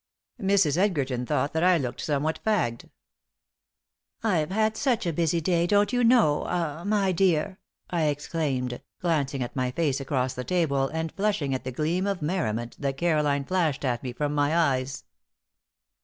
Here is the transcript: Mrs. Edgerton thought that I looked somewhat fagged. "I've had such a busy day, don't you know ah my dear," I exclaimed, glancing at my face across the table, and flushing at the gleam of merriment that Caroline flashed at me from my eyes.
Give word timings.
Mrs. 0.41 0.77
Edgerton 0.77 1.27
thought 1.27 1.53
that 1.53 1.63
I 1.63 1.77
looked 1.77 2.01
somewhat 2.01 2.43
fagged. 2.43 2.89
"I've 4.23 4.49
had 4.49 4.75
such 4.75 5.05
a 5.05 5.13
busy 5.13 5.39
day, 5.41 5.67
don't 5.67 5.93
you 5.93 6.03
know 6.03 6.43
ah 6.47 6.83
my 6.83 7.11
dear," 7.11 7.59
I 7.87 8.05
exclaimed, 8.05 8.81
glancing 8.99 9.43
at 9.43 9.55
my 9.55 9.69
face 9.69 9.99
across 9.99 10.33
the 10.33 10.43
table, 10.43 10.87
and 10.87 11.11
flushing 11.11 11.53
at 11.53 11.65
the 11.65 11.71
gleam 11.71 12.07
of 12.07 12.23
merriment 12.23 12.77
that 12.79 12.97
Caroline 12.97 13.45
flashed 13.45 13.85
at 13.85 14.01
me 14.01 14.11
from 14.11 14.33
my 14.33 14.57
eyes. 14.57 15.03